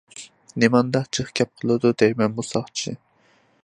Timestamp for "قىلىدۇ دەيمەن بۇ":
1.61-2.51